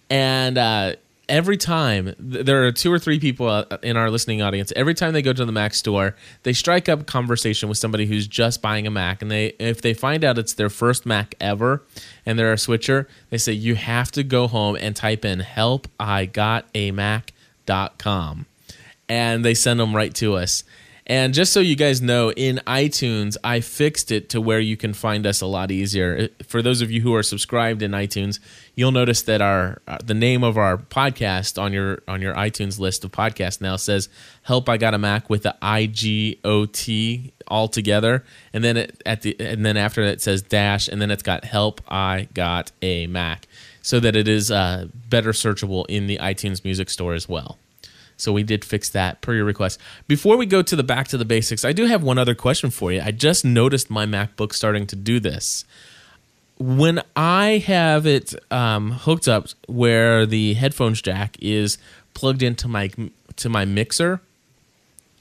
[0.09, 0.95] and uh,
[1.29, 5.13] every time there are two or three people uh, in our listening audience every time
[5.13, 8.61] they go to the mac store they strike up a conversation with somebody who's just
[8.61, 9.21] buying a mac.
[9.21, 11.83] And they if they find out it's their first mac ever
[12.25, 15.87] and they're a switcher they say you have to go home and type in help
[15.99, 18.45] i got a mac.com
[19.09, 20.63] and they send them right to us.
[21.09, 24.93] And just so you guys know, in iTunes, I fixed it to where you can
[24.93, 26.27] find us a lot easier.
[26.45, 28.39] For those of you who are subscribed in iTunes,
[28.77, 32.79] you'll notice that our uh, the name of our podcast on your on your iTunes
[32.79, 34.07] list of podcasts now says
[34.43, 38.77] "Help I Got a Mac" with the I G O T all together, and then
[38.77, 41.81] it, at the and then after that it says dash, and then it's got "Help
[41.89, 43.47] I Got a Mac,"
[43.81, 47.57] so that it is uh, better searchable in the iTunes Music Store as well.
[48.19, 49.79] So we did fix that per your request.
[50.07, 52.71] Before we go to the back to the basics, I do have one other question
[52.71, 52.99] for you.
[52.99, 55.65] I just noticed my MacBook starting to do this.
[56.59, 61.77] When I have it um, hooked up where the headphones jack is
[62.13, 62.89] plugged into my
[63.35, 64.21] to my mixer,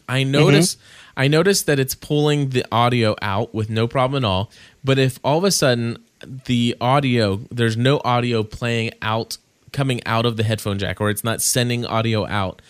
[0.09, 1.21] I notice mm-hmm.
[1.21, 4.51] I notice that it's pulling the audio out with no problem at all.
[4.83, 5.99] But if all of a sudden
[6.47, 9.37] the audio there's no audio playing out
[9.73, 12.63] coming out of the headphone jack or it's not sending audio out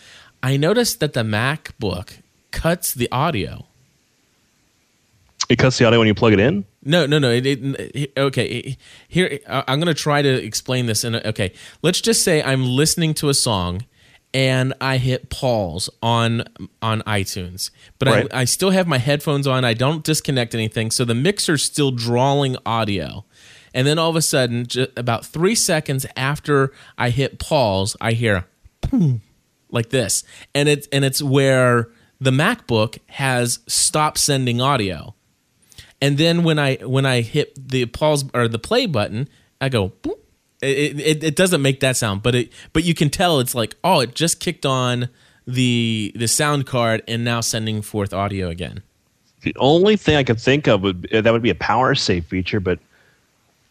[0.43, 2.19] I notice that the MacBook
[2.51, 3.66] cuts the audio.
[5.49, 6.65] It cuts the audio when you plug it in.
[6.83, 7.31] No, no, no.
[7.31, 8.77] It, it, okay.
[9.07, 11.03] Here, I'm going to try to explain this.
[11.03, 13.85] In a, okay, let's just say I'm listening to a song
[14.33, 16.43] and I hit pause on
[16.81, 18.33] on iTunes, but right.
[18.33, 19.63] I, I still have my headphones on.
[19.63, 23.23] I don't disconnect anything, so the mixer's still drawing audio.
[23.73, 28.45] And then all of a sudden, about three seconds after I hit pause, I hear.
[28.81, 29.21] Boom
[29.69, 30.23] like this,
[30.55, 35.13] and it's and it's where the MacBook has stopped sending audio,
[36.01, 39.27] and then when I when I hit the pause or the play button,
[39.59, 39.89] I go.
[40.03, 40.19] Boop.
[40.59, 43.75] It, it, it doesn't make that sound, but it but you can tell it's like
[43.83, 45.09] oh it just kicked on
[45.45, 48.81] the the sound card and now sending forth audio again.
[49.41, 52.59] The only thing I could think of would that would be a power save feature,
[52.59, 52.79] but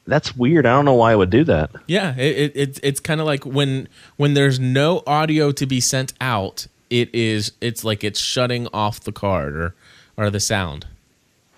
[0.06, 0.64] that's weird.
[0.64, 1.70] I don't know why it would do that.
[1.86, 5.80] Yeah, it, it, it's it's kind of like when when there's no audio to be
[5.80, 9.74] sent out, it is it's like it's shutting off the card or
[10.16, 10.86] or the sound.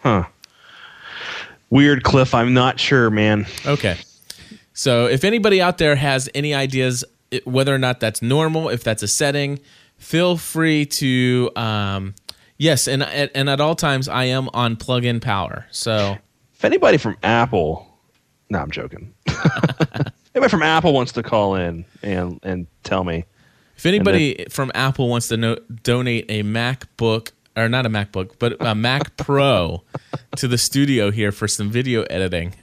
[0.01, 0.25] Huh.
[1.71, 2.35] Weird, Cliff.
[2.35, 3.47] I'm not sure, man.
[3.67, 3.99] Okay.
[4.73, 7.05] So if anybody out there has any ideas
[7.45, 9.61] whether or not that's normal, if that's a setting,
[9.99, 11.51] feel free to.
[11.57, 12.15] Um,
[12.57, 15.67] yes, and at, and at all times I am on plug-in power.
[15.71, 16.17] So
[16.55, 17.87] If anybody from Apple,
[18.51, 19.13] no, I'm joking.
[20.35, 23.25] anybody from Apple wants to call in and and tell me,
[23.77, 28.57] if anybody from Apple wants to no- donate a MacBook or not a MacBook, but
[28.61, 29.83] a Mac Pro
[30.37, 32.55] to the studio here for some video editing.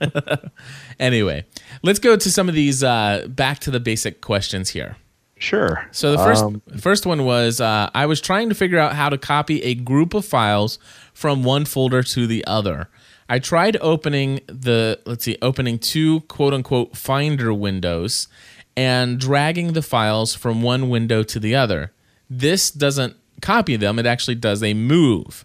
[1.00, 1.44] anyway,
[1.82, 4.96] let's go to some of these uh, back to the basic questions here.
[5.38, 5.86] sure.
[5.92, 9.08] So the first Um, first one was uh, I was trying to figure out how
[9.08, 10.78] to copy a group of files
[11.12, 12.88] from one folder to the other.
[13.28, 18.28] I tried opening the let's see opening two quote unquote finder windows
[18.76, 21.92] and dragging the files from one window to the other.
[22.28, 25.44] This doesn't copy them; it actually does a move.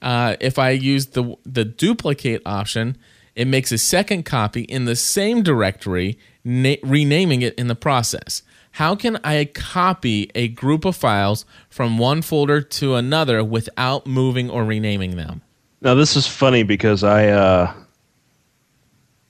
[0.00, 2.96] Uh, if I use the the duplicate option,
[3.34, 8.42] it makes a second copy in the same directory, na- renaming it in the process.
[8.72, 14.50] How can I copy a group of files from one folder to another without moving
[14.50, 15.42] or renaming them?
[15.80, 17.72] Now this is funny because I uh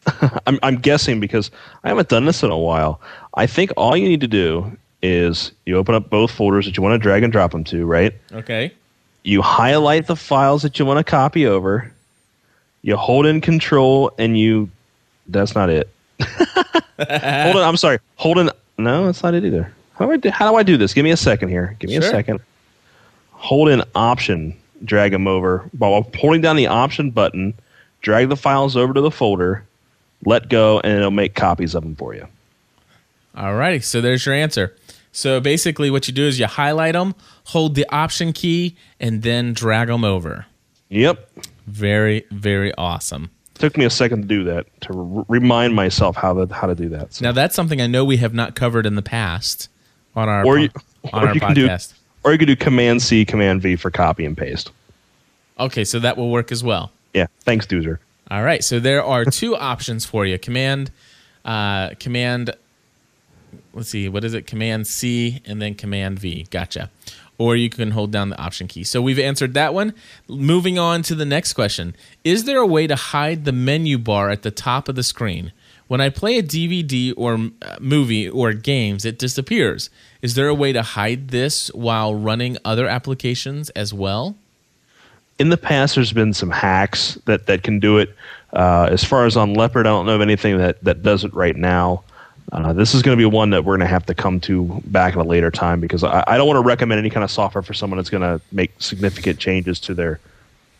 [0.46, 1.50] I'm I'm guessing because
[1.82, 3.00] I haven't done this in a while.
[3.34, 6.82] I think all you need to do is you open up both folders that you
[6.82, 8.14] want to drag and drop them to, right?
[8.32, 8.72] Okay.
[9.22, 11.92] You highlight the files that you want to copy over.
[12.82, 14.70] You hold in control and you
[15.28, 15.88] that's not it.
[16.20, 17.98] hold on, I'm sorry.
[18.16, 19.72] Hold in no, that's not it either.
[19.98, 20.94] How do I do, how do I do this?
[20.94, 21.76] Give me a second here.
[21.78, 22.04] Give me Sure.
[22.04, 22.40] a second.
[23.32, 25.68] Hold in option, drag them over.
[25.76, 27.52] While holding down the option button,
[28.00, 29.64] drag the files over to the folder,
[30.24, 32.26] let go, and it'll make copies of them for you.
[33.36, 33.80] All righty.
[33.80, 34.74] so there's your answer.
[35.16, 39.52] So basically, what you do is you highlight them, hold the Option key, and then
[39.52, 40.46] drag them over.
[40.88, 41.30] Yep.
[41.68, 43.30] Very, very awesome.
[43.54, 46.74] Took me a second to do that to r- remind myself how to how to
[46.74, 47.14] do that.
[47.14, 49.68] So- Now that's something I know we have not covered in the past
[50.16, 50.68] on our or you,
[51.12, 51.68] on or our you can do,
[52.24, 54.72] or you could do Command C, Command V for copy and paste.
[55.60, 56.90] Okay, so that will work as well.
[57.14, 57.26] Yeah.
[57.42, 57.98] Thanks, Doozer.
[58.32, 60.90] All right, so there are two options for you: command,
[61.44, 62.50] uh, command.
[63.74, 64.46] Let's see, what is it?
[64.46, 66.46] Command C and then Command V.
[66.50, 66.90] Gotcha.
[67.36, 68.84] Or you can hold down the Option key.
[68.84, 69.92] So we've answered that one.
[70.28, 74.30] Moving on to the next question: Is there a way to hide the menu bar
[74.30, 75.52] at the top of the screen?
[75.88, 79.90] When I play a DVD or uh, movie or games, it disappears.
[80.22, 84.36] Is there a way to hide this while running other applications as well?
[85.38, 88.14] in the past there's been some hacks that, that can do it
[88.52, 91.34] uh, as far as on leopard i don't know of anything that, that does it
[91.34, 92.02] right now
[92.52, 94.80] uh, this is going to be one that we're going to have to come to
[94.86, 97.30] back at a later time because I, I don't want to recommend any kind of
[97.30, 100.20] software for someone that's going to make significant changes to their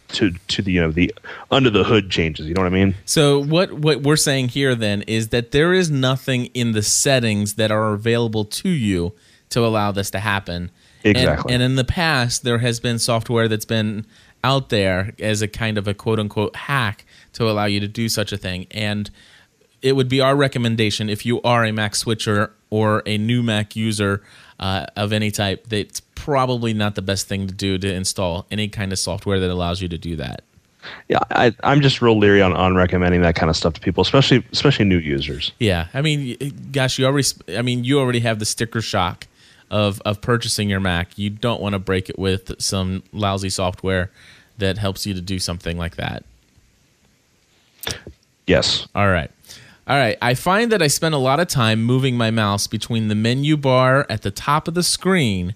[0.08, 1.12] to to the you know the
[1.50, 4.74] under the hood changes you know what i mean So what what we're saying here
[4.74, 9.14] then is that there is nothing in the settings that are available to you
[9.50, 10.70] to allow this to happen.
[11.04, 11.52] And- Exactly.
[11.54, 14.06] And, in the past, there has been software that's been
[14.42, 18.08] out there as a kind of a quote unquote hack to allow you to do
[18.08, 18.66] such a thing.
[18.70, 19.10] And
[19.84, 23.76] it would be our recommendation if you are a Mac switcher or a new Mac
[23.76, 24.22] user
[24.58, 28.66] uh, of any type, that's probably not the best thing to do to install any
[28.66, 30.42] kind of software that allows you to do that.
[31.08, 34.02] yeah I, i'm just real leery on, on recommending that kind of stuff to people
[34.02, 36.36] especially especially new users Yeah, I mean,
[36.72, 37.28] gosh, you already.
[37.56, 39.26] I mean, you already have the sticker shock
[39.70, 41.18] of of purchasing your Mac.
[41.18, 44.10] You don't want to break it with some lousy software
[44.58, 46.24] that helps you to do something like that.
[48.46, 49.30] yes All right.
[49.86, 50.16] All right.
[50.22, 53.56] I find that I spend a lot of time moving my mouse between the menu
[53.56, 55.54] bar at the top of the screen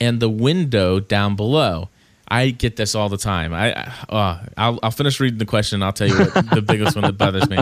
[0.00, 1.88] and the window down below.
[2.28, 3.52] I get this all the time.
[3.52, 5.76] I, I uh, I'll, I'll finish reading the question.
[5.76, 7.58] And I'll tell you what the biggest one that bothers me.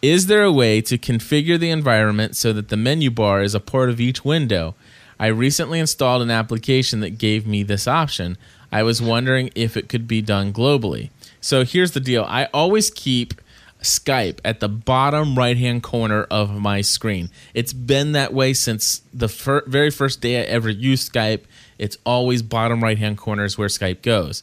[0.00, 3.60] Is there a way to configure the environment so that the menu bar is a
[3.60, 4.74] part of each window?
[5.20, 8.36] I recently installed an application that gave me this option.
[8.72, 11.10] I was wondering if it could be done globally.
[11.40, 12.24] So here's the deal.
[12.26, 13.34] I always keep
[13.82, 17.28] Skype at the bottom right hand corner of my screen.
[17.54, 21.42] It's been that way since the fir- very first day I ever used Skype.
[21.78, 24.42] It's always bottom right hand corner is where Skype goes.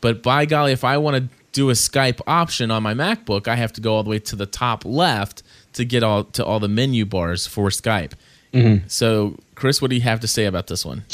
[0.00, 3.56] But by golly, if I want to do a Skype option on my MacBook, I
[3.56, 5.42] have to go all the way to the top left
[5.74, 8.12] to get all to all the menu bars for Skype.
[8.88, 11.04] So, Chris, what do you have to say about this one?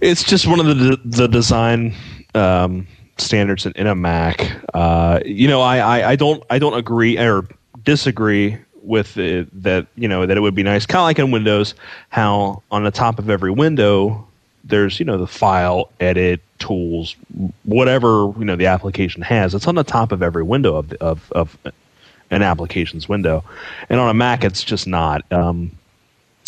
[0.00, 1.94] it's just one of the the design
[2.34, 2.86] um,
[3.20, 4.60] standards in, in a Mac.
[4.74, 7.46] Uh, you know, I, I, I don't I don't agree or
[7.84, 11.30] disagree with it, that you know that it would be nice, kind of like in
[11.30, 11.74] Windows,
[12.08, 14.26] how on the top of every window
[14.64, 17.16] there's you know the file, edit, tools,
[17.64, 19.54] whatever you know the application has.
[19.54, 21.58] It's on the top of every window of the, of of
[22.30, 23.44] an application's window,
[23.88, 25.30] and on a Mac it's just not.
[25.32, 25.72] Um,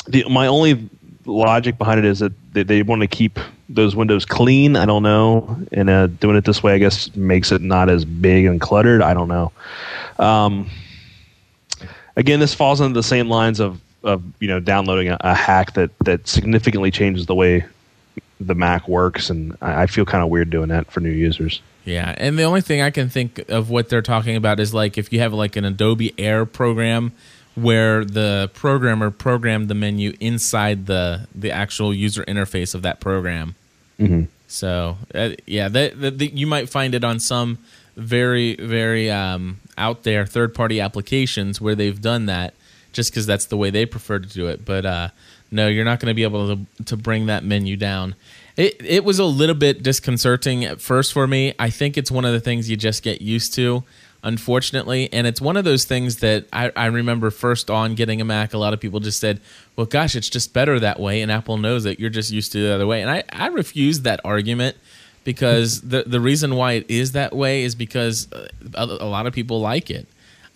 [0.06, 0.88] the my only
[1.24, 3.38] logic behind it is that they, they want to keep
[3.74, 4.76] those windows clean.
[4.76, 8.04] I don't know, and uh, doing it this way, I guess, makes it not as
[8.04, 9.02] big and cluttered.
[9.02, 9.52] I don't know.
[10.18, 10.70] Um,
[12.16, 15.74] again, this falls into the same lines of of you know downloading a, a hack
[15.74, 17.64] that that significantly changes the way
[18.40, 21.61] the Mac works, and I, I feel kind of weird doing that for new users.
[21.85, 24.98] Yeah, and the only thing I can think of what they're talking about is like
[24.98, 27.12] if you have like an Adobe Air program
[27.54, 33.54] where the programmer programmed the menu inside the the actual user interface of that program.
[33.98, 34.24] Mm-hmm.
[34.48, 37.59] So uh, yeah, that, that, that, you might find it on some
[37.96, 42.55] very very um, out there third party applications where they've done that,
[42.92, 44.64] just because that's the way they prefer to do it.
[44.64, 45.09] But uh,
[45.50, 48.14] no, you're not going to be able to to bring that menu down.
[48.57, 51.55] It it was a little bit disconcerting at first for me.
[51.59, 53.85] I think it's one of the things you just get used to
[54.22, 55.12] unfortunately.
[55.12, 58.54] And it's one of those things that I, I, remember first on getting a Mac,
[58.54, 59.40] a lot of people just said,
[59.76, 61.22] well, gosh, it's just better that way.
[61.22, 61.98] And Apple knows it.
[61.98, 63.02] You're just used to the other way.
[63.02, 64.76] And I, I refuse that argument
[65.24, 69.32] because the, the reason why it is that way is because uh, a, lot of
[69.32, 70.06] people like it.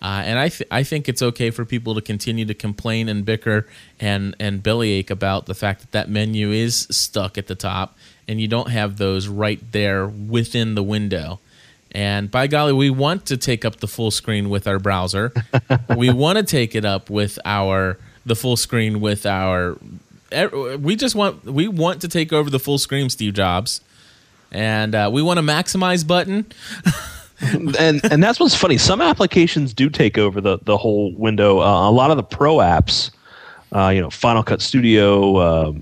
[0.01, 3.25] Uh, and I, th- I think it's okay for people to continue to complain and
[3.25, 3.65] bicker
[3.99, 8.39] and, and bellyache about the fact that that menu is stuck at the top and
[8.39, 11.39] you don't have those right there within the window.
[11.91, 15.33] And by golly, we want to take up the full screen with our browser.
[15.97, 19.77] we want to take it up with our the full screen with our.
[20.77, 23.81] We just want we want to take over the full screen, Steve Jobs,
[24.51, 26.45] and uh, we want a maximize button.
[27.41, 28.77] and and that's what's funny.
[28.77, 31.61] Some applications do take over the the whole window.
[31.61, 33.11] Uh, a lot of the pro apps,
[33.71, 35.73] uh, you know, Final Cut Studio, uh,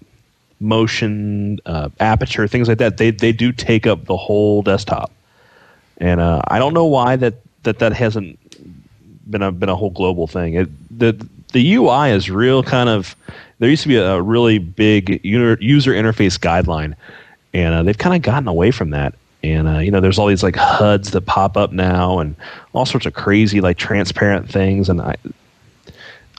[0.60, 2.98] Motion, uh, Aperture, things like that.
[2.98, 5.12] They they do take up the whole desktop
[5.98, 8.40] and uh, I don't know why that, that that hasn't
[9.30, 10.56] been a been a whole global thing.
[10.56, 13.16] It, the the UI is real kind of.
[13.60, 16.94] There used to be a, really big user interface guideline,
[17.54, 19.16] and uh, they've kind of gotten away from that.
[19.44, 22.36] And uh, you know, there's all these like HUDs that pop up now, and
[22.74, 24.90] all sorts of crazy like transparent things.
[24.90, 25.16] And I,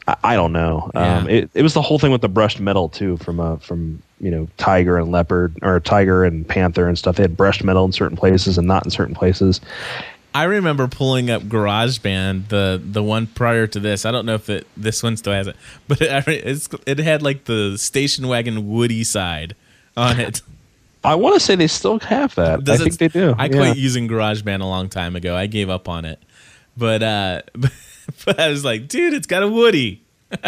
[0.07, 0.91] I, I don't know.
[0.95, 1.19] Yeah.
[1.19, 4.03] Um, it, it was the whole thing with the brushed metal too, from uh, from
[4.21, 7.17] you know tiger and leopard or tiger and panther and stuff.
[7.17, 9.61] They had brushed metal in certain places and not in certain places.
[10.35, 14.05] I remember pulling up GarageBand, the the one prior to this.
[14.05, 15.57] I don't know if it this one still has it,
[15.89, 19.55] but it, it had like the station wagon Woody side
[19.97, 20.43] on it.
[21.05, 22.65] I want to say they still have that.
[22.65, 23.35] Does I think they do.
[23.39, 23.53] I yeah.
[23.53, 25.37] quit using GarageBand a long time ago.
[25.37, 26.21] I gave up on it,
[26.77, 27.43] but uh,
[28.27, 30.03] but I was like, dude, it's got a Woody.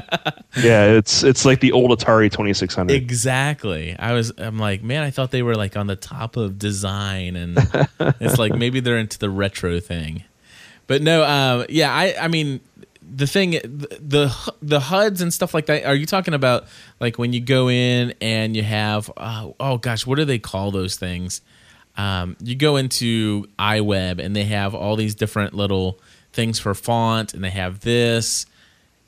[0.60, 2.94] yeah, it's it's like the old Atari Twenty Six Hundred.
[2.94, 3.96] Exactly.
[3.96, 4.32] I was.
[4.36, 7.56] I'm like, man, I thought they were like on the top of design, and
[8.20, 10.24] it's like maybe they're into the retro thing.
[10.88, 12.60] But no, uh, yeah, I I mean,
[13.08, 15.84] the thing, the the HUDs and stuff like that.
[15.84, 16.66] Are you talking about
[16.98, 20.72] like when you go in and you have uh, oh gosh, what do they call
[20.72, 21.40] those things?
[21.96, 26.00] Um, you go into iWeb and they have all these different little
[26.38, 28.46] things for font, and they have this.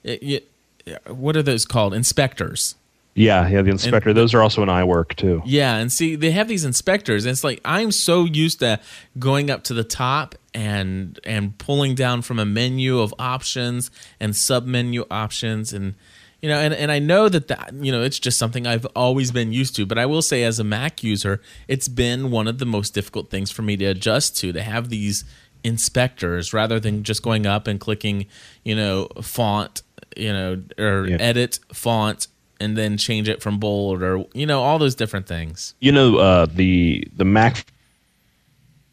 [0.02, 0.48] It,
[0.84, 1.94] it, what are those called?
[1.94, 2.74] Inspectors.
[3.14, 4.10] Yeah, yeah, the inspector.
[4.10, 5.40] And, those are also in iWork too.
[5.44, 8.80] Yeah, and see, they have these inspectors, and it's like I'm so used to
[9.16, 14.34] going up to the top and and pulling down from a menu of options and
[14.34, 15.94] sub menu options, and
[16.42, 19.30] you know, and and I know that that you know it's just something I've always
[19.30, 19.86] been used to.
[19.86, 23.30] But I will say, as a Mac user, it's been one of the most difficult
[23.30, 25.24] things for me to adjust to to have these
[25.64, 28.26] inspectors rather than just going up and clicking,
[28.64, 29.82] you know, font
[30.16, 31.16] you know, or yeah.
[31.16, 32.26] edit font
[32.58, 35.74] and then change it from bold or you know all those different things.
[35.80, 37.66] You know, uh, the the Mac,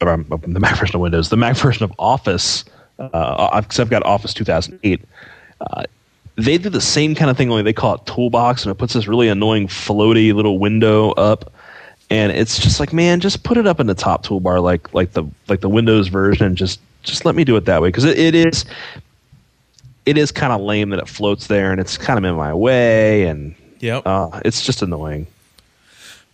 [0.02, 2.66] or, um, the Mac version of Windows, the Mac version of Office,
[3.00, 5.02] uh, because I've got Office 2008.
[5.60, 5.84] Uh,
[6.36, 8.94] they do the same kind of thing, only they call it Toolbox, and it puts
[8.94, 11.52] this really annoying floaty little window up.
[12.10, 15.12] And it's just like, man, just put it up in the top toolbar, like like
[15.12, 18.06] the like the Windows version, and just just let me do it that way because
[18.06, 18.66] it, it is
[20.06, 22.54] it is kind of lame that it floats there and it's kind of in my
[22.54, 25.28] way and yeah, uh, it's just annoying.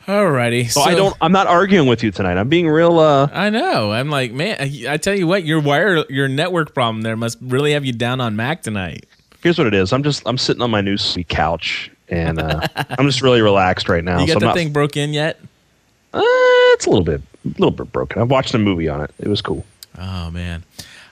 [0.06, 1.16] Alrighty, so, so I don't.
[1.22, 2.38] I'm not arguing with you tonight.
[2.38, 3.00] I'm being real.
[3.00, 3.92] Uh, I know.
[3.92, 4.58] I'm like, man.
[4.60, 7.94] I, I tell you what, your wire, your network problem there must really have you
[7.94, 9.06] down on Mac tonight.
[9.42, 9.92] Here's what it is.
[9.94, 10.22] I'm just.
[10.26, 14.20] I'm sitting on my new sweet couch and uh, I'm just really relaxed right now.
[14.20, 15.40] You got so the not, thing broke in yet?
[16.14, 16.22] Uh,
[16.74, 18.22] it's a little bit, a little bit broken.
[18.22, 19.14] I've watched a movie on it.
[19.20, 19.66] It was cool.
[19.98, 20.64] Oh man.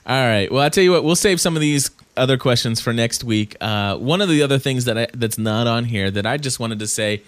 [0.06, 0.52] All right.
[0.52, 1.04] Well, I'll tell you what.
[1.04, 3.56] We'll save some of these other questions for next week.
[3.62, 6.60] Uh, one of the other things that I, that's not on here that I just
[6.60, 7.22] wanted to say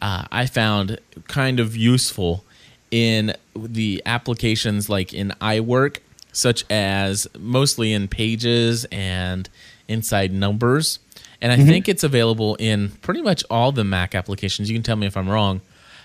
[0.00, 2.44] uh, I found kind of useful
[2.90, 5.98] in the applications like in iWork,
[6.32, 9.48] such as mostly in Pages and
[9.88, 10.98] inside Numbers.
[11.40, 14.68] And I think it's available in pretty much all the Mac applications.
[14.68, 15.60] You can tell me if I'm wrong.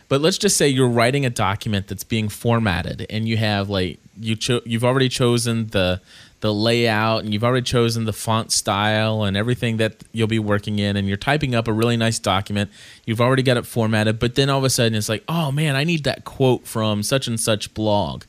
[0.09, 3.99] But let's just say you're writing a document that's being formatted, and you have like
[4.19, 6.01] you cho- you've already chosen the
[6.41, 10.77] the layout, and you've already chosen the font style and everything that you'll be working
[10.77, 12.69] in, and you're typing up a really nice document.
[13.05, 15.75] You've already got it formatted, but then all of a sudden it's like, oh man,
[15.75, 18.25] I need that quote from such and such blog,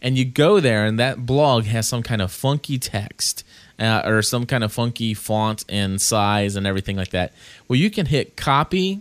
[0.00, 3.44] and you go there, and that blog has some kind of funky text.
[3.78, 7.32] Uh, or some kind of funky font and size and everything like that.
[7.66, 9.00] Well, you can hit copy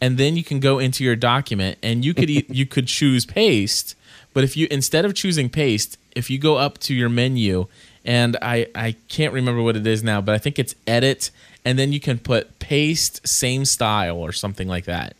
[0.00, 3.94] and then you can go into your document and you could you could choose paste
[4.32, 7.66] but if you instead of choosing paste if you go up to your menu
[8.04, 11.30] and i i can't remember what it is now but i think it's edit
[11.64, 15.16] and then you can put paste same style or something like that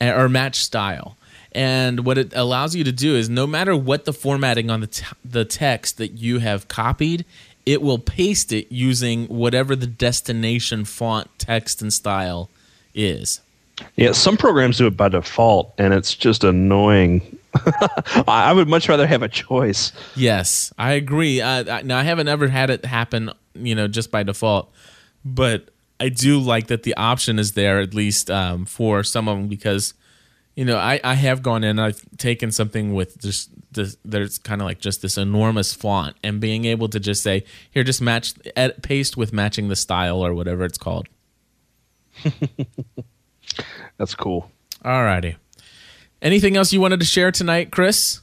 [0.00, 1.16] or match style.
[1.52, 4.86] And what it allows you to do is no matter what the formatting on the
[4.88, 7.24] t- the text that you have copied
[7.64, 12.50] it will paste it using whatever the destination font text and style
[12.94, 13.40] is
[13.96, 17.38] Yeah, some programs do it by default, and it's just annoying.
[18.28, 19.92] I would much rather have a choice.
[20.14, 21.40] Yes, I agree.
[21.40, 24.72] Uh, I- now I haven't ever had it happen, you know, just by default,
[25.24, 25.68] but
[26.00, 29.48] I do like that the option is there at least um, for some of them
[29.48, 29.94] because,
[30.54, 34.60] you know, I, I have gone in, I've taken something with just this, there's kind
[34.60, 38.34] of like just this enormous font, and being able to just say here, just match
[38.82, 41.08] paste with matching the style or whatever it's called.
[43.98, 44.50] That's cool.
[44.84, 45.36] All righty.
[46.22, 48.20] Anything else you wanted to share tonight, Chris?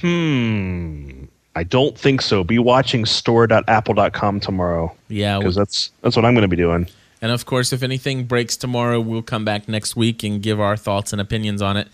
[0.00, 1.24] Hmm.
[1.56, 2.44] I don't think so.
[2.44, 6.86] Be watching store.apple.com tomorrow Yeah, because that's that's what I'm going to be doing.
[7.20, 10.76] And of course, if anything breaks tomorrow, we'll come back next week and give our
[10.76, 11.88] thoughts and opinions on it.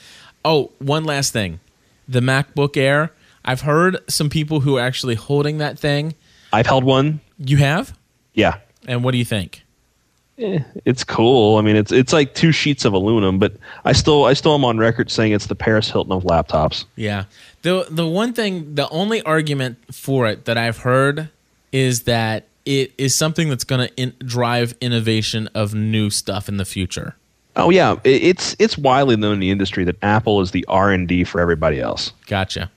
[0.45, 1.61] Oh, one last thing
[2.07, 3.13] the MacBook Air.
[3.47, 6.15] I've heard some people who are actually holding that thing.
[6.53, 7.21] I've held one.
[7.39, 7.97] You have?
[8.33, 9.64] Yeah, And what do you think?
[10.39, 11.59] Eh, it's cool.
[11.59, 13.55] I mean, it's it's like two sheets of aluminum, but
[13.85, 16.85] I still I still am on record saying it's the Paris Hilton of laptops.
[16.97, 17.25] Yeah.
[17.63, 21.29] The the one thing, the only argument for it that I've heard
[21.73, 26.57] is that it is something that's going to in, drive innovation of new stuff in
[26.57, 27.17] the future.
[27.57, 30.91] Oh yeah, it, it's it's widely known in the industry that Apple is the R
[30.91, 32.13] and D for everybody else.
[32.27, 32.71] Gotcha.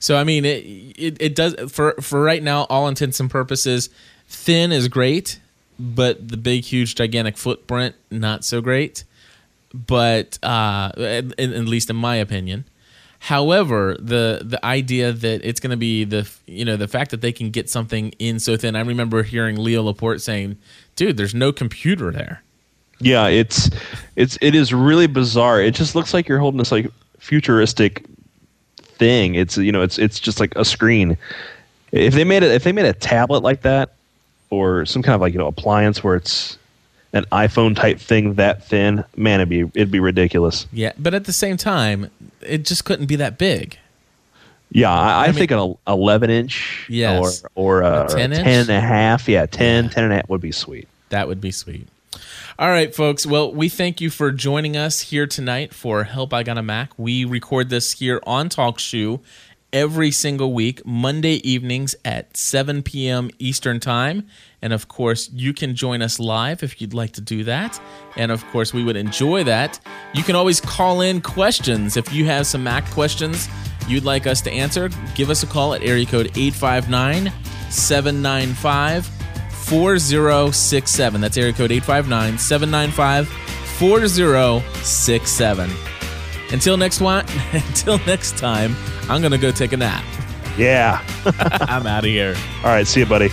[0.00, 0.64] So I mean, it,
[0.98, 3.90] it it does for for right now, all intents and purposes,
[4.28, 5.38] thin is great,
[5.78, 9.04] but the big, huge, gigantic footprint not so great.
[9.72, 12.64] But uh, at, at least in my opinion.
[13.18, 17.22] However, the the idea that it's going to be the you know the fact that
[17.22, 18.76] they can get something in so thin.
[18.76, 20.58] I remember hearing Leo Laporte saying,
[20.94, 22.42] "Dude, there's no computer there."
[23.00, 23.70] Yeah, it's
[24.14, 25.60] it's it is really bizarre.
[25.60, 28.04] It just looks like you're holding this like futuristic
[28.76, 29.34] thing.
[29.34, 31.16] It's you know it's it's just like a screen.
[31.92, 33.94] If they made it if they made a tablet like that
[34.54, 36.58] or some kind of like you know appliance where it's
[37.12, 40.66] an iPhone type thing that thin, man, it'd be it'd be ridiculous.
[40.72, 43.78] Yeah, but at the same time, it just couldn't be that big.
[44.70, 47.44] Yeah, I, I, mean- think an 11 inch Yes.
[47.54, 48.46] or or a, A 10 10 inch?
[48.48, 49.28] and a half.
[49.28, 50.88] Yeah, 10, 10 and a half would be sweet.
[51.10, 51.86] That would be sweet.
[52.58, 53.26] All right, folks.
[53.26, 56.90] Well, we thank you for joining us here tonight for Help I Got a Mac.
[56.96, 59.20] We record this here on TalkShoe
[59.74, 63.28] every single week, Monday evenings at 7 p.m.
[63.38, 64.26] Eastern Time.
[64.62, 67.78] And of course, you can join us live if you'd like to do that.
[68.16, 69.78] And of course, we would enjoy that.
[70.14, 71.98] You can always call in questions.
[71.98, 73.48] If you have some Mac questions
[73.88, 77.30] you'd like us to answer, give us a call at area code 859
[77.70, 79.06] 795
[79.50, 81.20] 4067.
[81.20, 85.93] That's area code 859 795 4067.
[86.54, 88.76] Until next one, until next time,
[89.08, 90.04] I'm going to go take a nap.
[90.56, 91.04] Yeah.
[91.62, 92.36] I'm out of here.
[92.58, 93.28] All right, see you, buddy.